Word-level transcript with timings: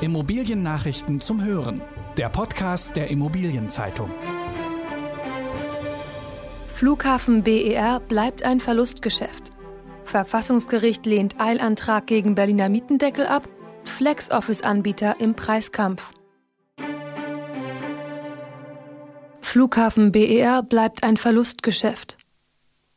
Immobiliennachrichten 0.00 1.20
zum 1.20 1.42
Hören. 1.44 1.80
Der 2.16 2.28
Podcast 2.28 2.96
der 2.96 3.08
Immobilienzeitung. 3.08 4.10
Flughafen 6.66 7.44
BER 7.44 8.00
bleibt 8.00 8.42
ein 8.42 8.58
Verlustgeschäft. 8.58 9.52
Verfassungsgericht 10.04 11.06
lehnt 11.06 11.40
Eilantrag 11.40 12.08
gegen 12.08 12.34
Berliner 12.34 12.68
Mietendeckel 12.68 13.26
ab. 13.26 13.48
Flex-Office-Anbieter 13.84 15.20
im 15.20 15.34
Preiskampf. 15.34 16.12
Flughafen 19.40 20.10
BER 20.10 20.64
bleibt 20.64 21.04
ein 21.04 21.16
Verlustgeschäft. 21.16 22.18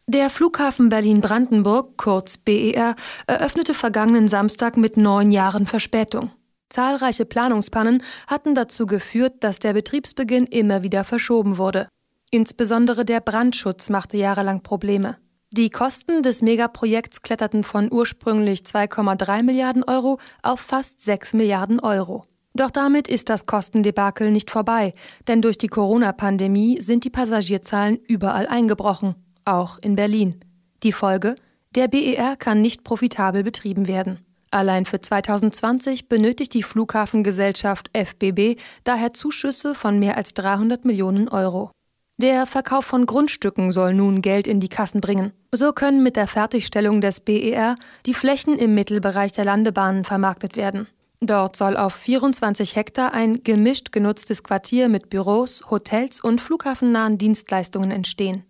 Der 0.07 0.31
Flughafen 0.31 0.89
Berlin-Brandenburg, 0.89 1.95
kurz 1.97 2.37
BER, 2.37 2.95
eröffnete 3.27 3.75
vergangenen 3.75 4.27
Samstag 4.27 4.77
mit 4.77 4.97
neun 4.97 5.31
Jahren 5.31 5.67
Verspätung. 5.67 6.31
Zahlreiche 6.69 7.25
Planungspannen 7.25 8.03
hatten 8.27 8.55
dazu 8.55 8.85
geführt, 8.85 9.43
dass 9.43 9.59
der 9.59 9.73
Betriebsbeginn 9.73 10.45
immer 10.45 10.83
wieder 10.83 11.03
verschoben 11.03 11.57
wurde. 11.57 11.87
Insbesondere 12.31 13.05
der 13.05 13.21
Brandschutz 13.21 13.89
machte 13.89 14.17
jahrelang 14.17 14.61
Probleme. 14.63 15.17
Die 15.51 15.69
Kosten 15.69 16.23
des 16.23 16.41
Megaprojekts 16.41 17.21
kletterten 17.21 17.63
von 17.63 17.91
ursprünglich 17.91 18.61
2,3 18.61 19.43
Milliarden 19.43 19.83
Euro 19.83 20.19
auf 20.43 20.59
fast 20.59 21.01
6 21.01 21.33
Milliarden 21.33 21.79
Euro. 21.79 22.25
Doch 22.53 22.71
damit 22.71 23.07
ist 23.07 23.29
das 23.29 23.45
Kostendebakel 23.45 24.31
nicht 24.31 24.51
vorbei, 24.51 24.93
denn 25.27 25.41
durch 25.41 25.57
die 25.57 25.67
Corona-Pandemie 25.67 26.81
sind 26.81 27.05
die 27.05 27.09
Passagierzahlen 27.09 27.97
überall 28.07 28.47
eingebrochen 28.47 29.15
auch 29.47 29.79
in 29.79 29.95
Berlin. 29.95 30.41
Die 30.83 30.91
Folge? 30.91 31.35
Der 31.75 31.87
BER 31.87 32.35
kann 32.35 32.61
nicht 32.61 32.83
profitabel 32.83 33.43
betrieben 33.43 33.87
werden. 33.87 34.19
Allein 34.57 34.85
für 34.85 34.99
2020 34.99 36.09
benötigt 36.09 36.55
die 36.55 36.63
Flughafengesellschaft 36.63 37.91
FBB 37.93 38.59
daher 38.83 39.13
Zuschüsse 39.13 39.75
von 39.75 39.99
mehr 39.99 40.17
als 40.17 40.33
300 40.33 40.83
Millionen 40.83 41.29
Euro. 41.29 41.69
Der 42.17 42.47
Verkauf 42.47 42.83
von 42.85 43.05
Grundstücken 43.05 43.69
soll 43.69 43.93
nun 43.93 44.23
Geld 44.23 44.47
in 44.47 44.59
die 44.59 44.67
Kassen 44.67 44.99
bringen. 44.99 45.31
So 45.51 45.73
können 45.73 46.01
mit 46.01 46.15
der 46.15 46.25
Fertigstellung 46.25 47.01
des 47.01 47.19
BER 47.19 47.75
die 48.07 48.15
Flächen 48.15 48.57
im 48.57 48.73
Mittelbereich 48.73 49.31
der 49.31 49.45
Landebahnen 49.45 50.03
vermarktet 50.03 50.55
werden. 50.55 50.87
Dort 51.19 51.55
soll 51.55 51.77
auf 51.77 51.93
24 51.93 52.75
Hektar 52.75 53.13
ein 53.13 53.43
gemischt 53.43 53.91
genutztes 53.91 54.41
Quartier 54.41 54.89
mit 54.89 55.11
Büros, 55.11 55.69
Hotels 55.69 56.19
und 56.19 56.41
flughafennahen 56.41 57.19
Dienstleistungen 57.19 57.91
entstehen. 57.91 58.43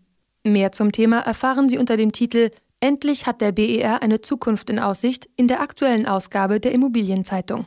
Mehr 0.46 0.72
zum 0.72 0.94
Thema 0.94 1.20
erfahren 1.20 1.68
Sie 1.68 1.78
unter 1.78 1.98
dem 1.98 2.14
Titel 2.14 2.52
Endlich 2.80 3.26
hat 3.26 3.42
der 3.42 3.52
BER 3.52 4.04
eine 4.04 4.22
Zukunft 4.22 4.70
in 4.70 4.78
Aussicht 4.80 5.28
in 5.36 5.48
der 5.48 5.62
aktuellen 5.62 6.06
Ausgabe 6.06 6.60
der 6.60 6.74
Immobilienzeitung. 6.74 7.66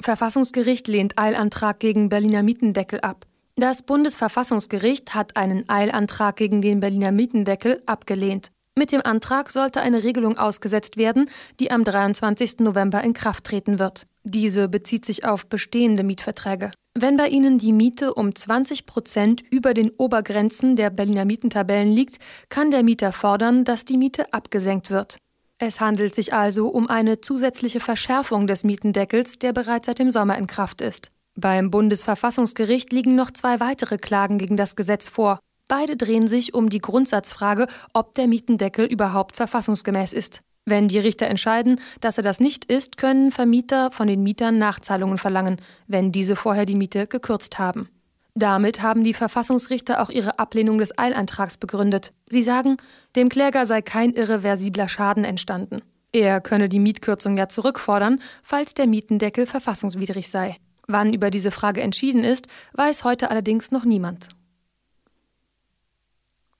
Verfassungsgericht 0.00 0.88
lehnt 0.88 1.18
Eilantrag 1.18 1.80
gegen 1.80 2.08
Berliner 2.08 2.42
Mietendeckel 2.42 3.00
ab. 3.00 3.26
Das 3.56 3.82
Bundesverfassungsgericht 3.82 5.14
hat 5.14 5.36
einen 5.36 5.68
Eilantrag 5.68 6.36
gegen 6.36 6.60
den 6.60 6.80
Berliner 6.80 7.12
Mietendeckel 7.12 7.82
abgelehnt. 7.86 8.50
Mit 8.74 8.92
dem 8.92 9.02
Antrag 9.04 9.50
sollte 9.50 9.80
eine 9.80 10.02
Regelung 10.02 10.38
ausgesetzt 10.38 10.96
werden, 10.96 11.28
die 11.60 11.70
am 11.70 11.84
23. 11.84 12.60
November 12.60 13.02
in 13.04 13.12
Kraft 13.12 13.44
treten 13.44 13.78
wird. 13.78 14.06
Diese 14.24 14.68
bezieht 14.68 15.04
sich 15.04 15.24
auf 15.24 15.46
bestehende 15.46 16.02
Mietverträge. 16.02 16.72
Wenn 16.94 17.16
bei 17.16 17.28
Ihnen 17.28 17.56
die 17.56 17.72
Miete 17.72 18.12
um 18.12 18.34
20 18.34 18.84
Prozent 18.84 19.42
über 19.50 19.72
den 19.72 19.90
Obergrenzen 19.90 20.76
der 20.76 20.90
Berliner 20.90 21.24
Mietentabellen 21.24 21.90
liegt, 21.90 22.18
kann 22.50 22.70
der 22.70 22.82
Mieter 22.82 23.12
fordern, 23.12 23.64
dass 23.64 23.86
die 23.86 23.96
Miete 23.96 24.30
abgesenkt 24.34 24.90
wird. 24.90 25.16
Es 25.58 25.80
handelt 25.80 26.14
sich 26.14 26.34
also 26.34 26.68
um 26.68 26.88
eine 26.88 27.20
zusätzliche 27.20 27.80
Verschärfung 27.80 28.46
des 28.46 28.64
Mietendeckels, 28.64 29.38
der 29.38 29.54
bereits 29.54 29.86
seit 29.86 30.00
dem 30.00 30.10
Sommer 30.10 30.36
in 30.36 30.46
Kraft 30.46 30.82
ist. 30.82 31.10
Beim 31.34 31.70
Bundesverfassungsgericht 31.70 32.92
liegen 32.92 33.14
noch 33.14 33.30
zwei 33.30 33.58
weitere 33.58 33.96
Klagen 33.96 34.36
gegen 34.36 34.58
das 34.58 34.76
Gesetz 34.76 35.08
vor. 35.08 35.38
Beide 35.68 35.96
drehen 35.96 36.28
sich 36.28 36.52
um 36.52 36.68
die 36.68 36.80
Grundsatzfrage, 36.80 37.68
ob 37.94 38.14
der 38.16 38.28
Mietendeckel 38.28 38.84
überhaupt 38.84 39.36
verfassungsgemäß 39.36 40.12
ist. 40.12 40.42
Wenn 40.64 40.88
die 40.88 40.98
Richter 40.98 41.26
entscheiden, 41.26 41.80
dass 42.00 42.18
er 42.18 42.22
das 42.22 42.38
nicht 42.38 42.64
ist, 42.66 42.96
können 42.96 43.32
Vermieter 43.32 43.90
von 43.90 44.06
den 44.06 44.22
Mietern 44.22 44.58
Nachzahlungen 44.58 45.18
verlangen, 45.18 45.56
wenn 45.88 46.12
diese 46.12 46.36
vorher 46.36 46.66
die 46.66 46.76
Miete 46.76 47.06
gekürzt 47.06 47.58
haben. 47.58 47.88
Damit 48.34 48.80
haben 48.80 49.04
die 49.04 49.12
Verfassungsrichter 49.12 50.00
auch 50.00 50.08
ihre 50.08 50.38
Ablehnung 50.38 50.78
des 50.78 50.96
Eilantrags 50.96 51.58
begründet. 51.58 52.12
Sie 52.30 52.42
sagen, 52.42 52.76
dem 53.16 53.28
Kläger 53.28 53.66
sei 53.66 53.82
kein 53.82 54.14
irreversibler 54.14 54.88
Schaden 54.88 55.24
entstanden. 55.24 55.82
Er 56.12 56.40
könne 56.40 56.68
die 56.68 56.78
Mietkürzung 56.78 57.36
ja 57.36 57.48
zurückfordern, 57.48 58.20
falls 58.42 58.74
der 58.74 58.86
Mietendeckel 58.86 59.46
verfassungswidrig 59.46 60.28
sei. 60.28 60.56
Wann 60.86 61.12
über 61.12 61.30
diese 61.30 61.50
Frage 61.50 61.82
entschieden 61.82 62.24
ist, 62.24 62.48
weiß 62.72 63.04
heute 63.04 63.30
allerdings 63.30 63.70
noch 63.70 63.84
niemand. 63.84 64.28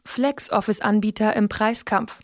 Flex-Office-Anbieter 0.04 1.34
im 1.36 1.48
Preiskampf. 1.48 2.20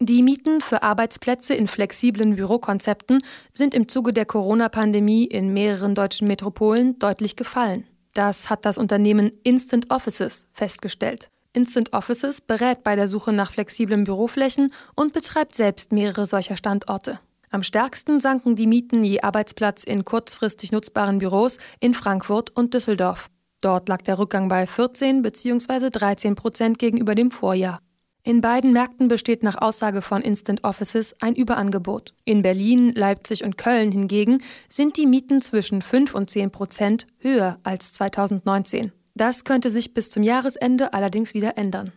Die 0.00 0.22
Mieten 0.22 0.60
für 0.60 0.84
Arbeitsplätze 0.84 1.54
in 1.54 1.66
flexiblen 1.66 2.36
Bürokonzepten 2.36 3.18
sind 3.52 3.74
im 3.74 3.88
Zuge 3.88 4.12
der 4.12 4.26
Corona-Pandemie 4.26 5.24
in 5.24 5.52
mehreren 5.52 5.96
deutschen 5.96 6.28
Metropolen 6.28 7.00
deutlich 7.00 7.34
gefallen. 7.34 7.84
Das 8.14 8.48
hat 8.48 8.64
das 8.64 8.78
Unternehmen 8.78 9.32
Instant 9.42 9.90
Offices 9.90 10.46
festgestellt. 10.52 11.30
Instant 11.52 11.92
Offices 11.94 12.40
berät 12.40 12.84
bei 12.84 12.94
der 12.94 13.08
Suche 13.08 13.32
nach 13.32 13.50
flexiblen 13.50 14.04
Büroflächen 14.04 14.72
und 14.94 15.12
betreibt 15.12 15.56
selbst 15.56 15.90
mehrere 15.90 16.26
solcher 16.26 16.56
Standorte. 16.56 17.18
Am 17.50 17.64
stärksten 17.64 18.20
sanken 18.20 18.54
die 18.54 18.68
Mieten 18.68 19.02
je 19.02 19.22
Arbeitsplatz 19.22 19.82
in 19.82 20.04
kurzfristig 20.04 20.70
nutzbaren 20.70 21.18
Büros 21.18 21.58
in 21.80 21.94
Frankfurt 21.94 22.50
und 22.50 22.72
Düsseldorf. 22.72 23.30
Dort 23.60 23.88
lag 23.88 24.02
der 24.02 24.20
Rückgang 24.20 24.48
bei 24.48 24.64
14 24.64 25.22
bzw. 25.22 25.90
13 25.90 26.36
Prozent 26.36 26.78
gegenüber 26.78 27.16
dem 27.16 27.32
Vorjahr. 27.32 27.80
In 28.28 28.42
beiden 28.42 28.74
Märkten 28.74 29.08
besteht 29.08 29.42
nach 29.42 29.56
Aussage 29.56 30.02
von 30.02 30.20
Instant 30.20 30.62
Offices 30.62 31.16
ein 31.18 31.34
Überangebot. 31.34 32.12
In 32.26 32.42
Berlin, 32.42 32.92
Leipzig 32.94 33.42
und 33.42 33.56
Köln 33.56 33.90
hingegen 33.90 34.42
sind 34.68 34.98
die 34.98 35.06
Mieten 35.06 35.40
zwischen 35.40 35.80
5 35.80 36.12
und 36.12 36.28
10 36.28 36.50
Prozent 36.50 37.06
höher 37.20 37.58
als 37.62 37.94
2019. 37.94 38.92
Das 39.14 39.44
könnte 39.44 39.70
sich 39.70 39.94
bis 39.94 40.10
zum 40.10 40.22
Jahresende 40.22 40.92
allerdings 40.92 41.32
wieder 41.32 41.56
ändern. 41.56 41.90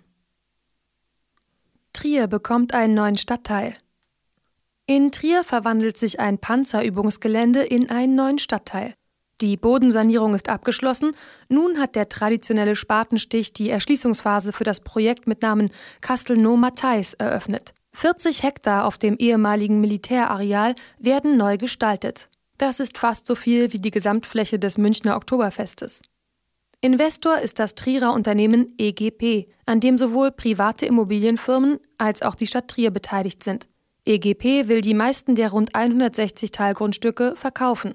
Trier 1.91 2.27
bekommt 2.27 2.73
einen 2.73 2.93
neuen 2.93 3.17
Stadtteil. 3.17 3.75
In 4.85 5.11
Trier 5.11 5.43
verwandelt 5.43 5.97
sich 5.97 6.21
ein 6.21 6.37
Panzerübungsgelände 6.37 7.61
in 7.61 7.89
einen 7.89 8.15
neuen 8.15 8.39
Stadtteil. 8.39 8.93
Die 9.41 9.57
Bodensanierung 9.57 10.35
ist 10.35 10.49
abgeschlossen. 10.49 11.11
Nun 11.49 11.79
hat 11.79 11.95
der 11.95 12.09
traditionelle 12.09 12.75
Spatenstich 12.75 13.53
die 13.53 13.71
Erschließungsphase 13.71 14.53
für 14.53 14.63
das 14.63 14.81
Projekt 14.81 15.25
mit 15.25 15.41
Namen 15.41 15.71
Castelnau-Matheis 16.01 17.15
eröffnet. 17.15 17.73
40 17.93 18.43
Hektar 18.43 18.85
auf 18.85 18.99
dem 18.99 19.17
ehemaligen 19.17 19.81
Militärareal 19.81 20.75
werden 20.99 21.37
neu 21.37 21.57
gestaltet. 21.57 22.29
Das 22.59 22.79
ist 22.79 22.99
fast 22.99 23.25
so 23.25 23.33
viel 23.33 23.73
wie 23.73 23.79
die 23.79 23.89
Gesamtfläche 23.89 24.59
des 24.59 24.77
Münchner 24.77 25.15
Oktoberfestes. 25.15 26.03
Investor 26.81 27.39
ist 27.39 27.57
das 27.57 27.73
Trierer 27.73 28.13
Unternehmen 28.13 28.73
EGP, 28.77 29.47
an 29.65 29.79
dem 29.79 29.97
sowohl 29.97 30.31
private 30.31 30.85
Immobilienfirmen 30.85 31.79
als 31.97 32.21
auch 32.21 32.35
die 32.35 32.47
Stadt 32.47 32.67
Trier 32.67 32.91
beteiligt 32.91 33.43
sind. 33.43 33.67
EGP 34.05 34.67
will 34.67 34.81
die 34.81 34.93
meisten 34.93 35.33
der 35.33 35.49
rund 35.49 35.73
160 35.73 36.51
Teilgrundstücke 36.51 37.35
verkaufen. 37.35 37.93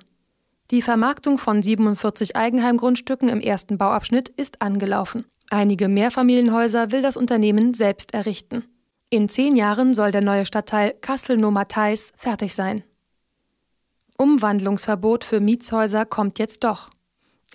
Die 0.70 0.82
Vermarktung 0.82 1.38
von 1.38 1.62
47 1.62 2.34
Eigenheimgrundstücken 2.34 3.28
im 3.28 3.40
ersten 3.40 3.78
Bauabschnitt 3.78 4.28
ist 4.30 4.62
angelaufen. 4.62 5.24
Einige 5.50 5.86
Mehrfamilienhäuser 5.86 6.90
will 6.90 7.02
das 7.02 7.16
Unternehmen 7.16 7.72
selbst 7.72 8.14
errichten. 8.14 8.64
In 9.08 9.28
zehn 9.28 9.54
Jahren 9.54 9.94
soll 9.94 10.10
der 10.10 10.22
neue 10.22 10.44
Stadtteil 10.44 10.92
Kassel-Nomatheis 11.00 12.12
fertig 12.16 12.54
sein. 12.54 12.82
Umwandlungsverbot 14.18 15.22
für 15.22 15.38
Mietshäuser 15.38 16.04
kommt 16.04 16.40
jetzt 16.40 16.64
doch. 16.64 16.90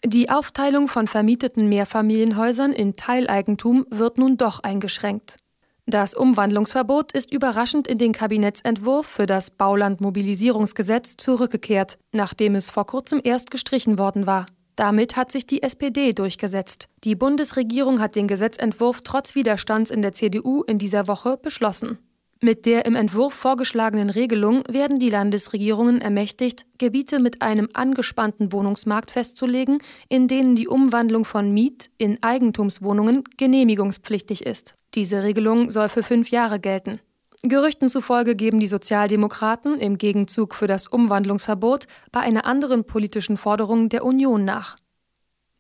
Die 0.06 0.30
Aufteilung 0.30 0.88
von 0.88 1.08
vermieteten 1.08 1.68
Mehrfamilienhäusern 1.68 2.72
in 2.72 2.96
Teileigentum 2.96 3.86
wird 3.90 4.18
nun 4.18 4.38
doch 4.38 4.62
eingeschränkt. 4.62 5.41
Das 5.88 6.14
Umwandlungsverbot 6.14 7.12
ist 7.12 7.34
überraschend 7.34 7.88
in 7.88 7.98
den 7.98 8.12
Kabinettsentwurf 8.12 9.08
für 9.08 9.26
das 9.26 9.50
Baulandmobilisierungsgesetz 9.52 11.18
zurückgekehrt, 11.18 11.98
nachdem 12.12 12.56
es 12.56 12.70
vor 12.70 12.86
kurzem 12.86 13.20
erst 13.24 13.52
gestrichen 13.52 13.98
worden 13.98 14.28
war. 14.28 14.46
Damit 14.76 15.16
hat 15.16 15.32
sich 15.32 15.46
die 15.46 15.64
SPD 15.64 16.14
durchgesetzt. 16.14 16.88
Die 17.04 17.16
Bundesregierung 17.16 18.00
hat 18.00 18.16
den 18.16 18.28
Gesetzentwurf 18.28 19.02
trotz 19.04 19.36
Widerstands 19.36 19.92
in 19.92 20.02
der 20.02 20.14
CDU 20.14 20.64
in 20.64 20.78
dieser 20.78 21.08
Woche 21.08 21.38
beschlossen. 21.38 22.00
Mit 22.44 22.66
der 22.66 22.88
im 22.88 22.96
Entwurf 22.96 23.36
vorgeschlagenen 23.36 24.10
Regelung 24.10 24.64
werden 24.68 24.98
die 24.98 25.12
Landesregierungen 25.12 26.02
ermächtigt, 26.02 26.66
Gebiete 26.80 27.20
mit 27.20 27.44
einem 27.44 27.70
angespannten 27.74 28.52
Wohnungsmarkt 28.52 29.12
festzulegen, 29.12 29.78
in 30.10 30.28
denen 30.28 30.56
die 30.56 30.68
Umwandlung 30.68 31.26
von 31.26 31.52
Miet- 31.54 31.92
in 32.00 32.18
Eigentumswohnungen 32.24 33.24
genehmigungspflichtig 33.38 34.44
ist. 34.48 34.76
Diese 34.94 35.24
Regelung 35.24 35.70
soll 35.70 35.90
für 35.90 36.04
fünf 36.04 36.30
Jahre 36.30 36.60
gelten. 36.60 37.00
Gerüchten 37.44 37.90
zufolge 37.90 38.36
geben 38.36 38.60
die 38.60 38.68
Sozialdemokraten 38.68 39.80
im 39.80 39.98
Gegenzug 39.98 40.54
für 40.54 40.68
das 40.68 40.88
Umwandlungsverbot 40.88 41.88
bei 42.12 42.20
einer 42.20 42.46
anderen 42.46 42.84
politischen 42.84 43.36
Forderung 43.38 43.90
der 43.90 44.06
Union 44.06 44.46
nach. 44.46 44.78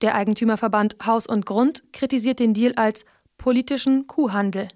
Der 0.01 0.15
Eigentümerverband 0.15 0.97
Haus 1.05 1.25
und 1.25 1.45
Grund 1.45 1.83
kritisiert 1.91 2.39
den 2.39 2.53
Deal 2.53 2.73
als 2.75 3.05
politischen 3.37 4.05
Kuhhandel. 4.05 4.67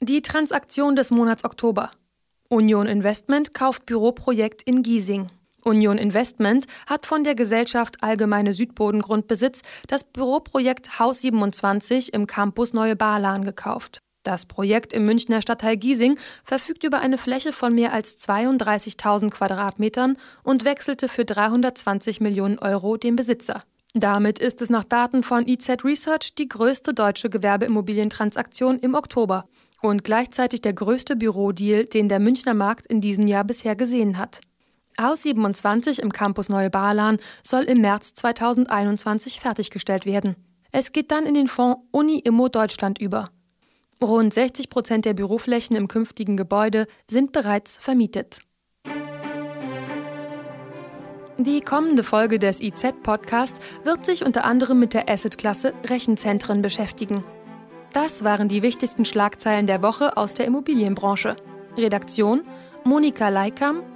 Die 0.00 0.22
Transaktion 0.22 0.96
des 0.96 1.10
Monats 1.10 1.44
Oktober. 1.44 1.90
Union 2.48 2.86
Investment 2.86 3.54
kauft 3.54 3.86
Büroprojekt 3.86 4.62
in 4.62 4.82
Giesing. 4.82 5.30
Union 5.64 5.98
Investment 5.98 6.66
hat 6.86 7.06
von 7.06 7.24
der 7.24 7.34
Gesellschaft 7.34 8.02
Allgemeine 8.02 8.52
Südbodengrundbesitz 8.52 9.62
das 9.86 10.04
Büroprojekt 10.04 10.98
Haus 10.98 11.20
27 11.22 12.12
im 12.12 12.26
Campus 12.26 12.72
Neue 12.72 12.96
Barlan 12.96 13.44
gekauft. 13.44 13.98
Das 14.24 14.46
Projekt 14.46 14.94
im 14.94 15.04
Münchner 15.04 15.42
Stadtteil 15.42 15.76
Giesing 15.76 16.18
verfügt 16.44 16.82
über 16.82 17.00
eine 17.00 17.18
Fläche 17.18 17.52
von 17.52 17.74
mehr 17.74 17.92
als 17.92 18.18
32.000 18.26 19.30
Quadratmetern 19.30 20.16
und 20.42 20.64
wechselte 20.64 21.08
für 21.08 21.26
320 21.26 22.20
Millionen 22.20 22.58
Euro 22.58 22.96
den 22.96 23.16
Besitzer. 23.16 23.62
Damit 23.92 24.38
ist 24.38 24.62
es 24.62 24.70
nach 24.70 24.84
Daten 24.84 25.22
von 25.22 25.46
IZ 25.46 25.84
Research 25.84 26.34
die 26.34 26.48
größte 26.48 26.94
deutsche 26.94 27.28
Gewerbeimmobilientransaktion 27.30 28.78
im 28.80 28.94
Oktober 28.94 29.44
und 29.82 30.04
gleichzeitig 30.04 30.62
der 30.62 30.72
größte 30.72 31.16
Bürodeal, 31.16 31.84
den 31.84 32.08
der 32.08 32.18
Münchner 32.18 32.54
Markt 32.54 32.86
in 32.86 33.00
diesem 33.00 33.28
Jahr 33.28 33.44
bisher 33.44 33.76
gesehen 33.76 34.18
hat. 34.18 34.40
Haus 35.00 35.22
27 35.22 36.00
im 36.00 36.12
Campus 36.12 36.48
Neue 36.48 36.70
Barlan 36.70 37.18
soll 37.42 37.64
im 37.64 37.80
März 37.80 38.14
2021 38.14 39.40
fertiggestellt 39.40 40.06
werden. 40.06 40.36
Es 40.70 40.92
geht 40.92 41.10
dann 41.10 41.26
in 41.26 41.34
den 41.34 41.48
Fonds 41.48 41.80
Uni 41.90 42.18
Immo 42.18 42.48
Deutschland 42.48 43.00
über. 43.00 43.30
Rund 44.02 44.34
60 44.34 44.70
Prozent 44.70 45.04
der 45.04 45.14
Büroflächen 45.14 45.76
im 45.76 45.88
künftigen 45.88 46.36
Gebäude 46.36 46.86
sind 47.08 47.32
bereits 47.32 47.76
vermietet. 47.76 48.40
Die 51.38 51.60
kommende 51.60 52.04
Folge 52.04 52.38
des 52.38 52.60
IZ-Podcast 52.60 53.60
wird 53.82 54.06
sich 54.06 54.24
unter 54.24 54.44
anderem 54.44 54.78
mit 54.78 54.94
der 54.94 55.08
Asset-Klasse 55.08 55.74
Rechenzentren 55.84 56.62
beschäftigen. 56.62 57.24
Das 57.92 58.24
waren 58.24 58.48
die 58.48 58.62
wichtigsten 58.62 59.04
Schlagzeilen 59.04 59.66
der 59.66 59.82
Woche 59.82 60.16
aus 60.16 60.34
der 60.34 60.46
Immobilienbranche. 60.46 61.36
Redaktion 61.76 62.42
Monika 62.84 63.28
Leikam, 63.28 63.82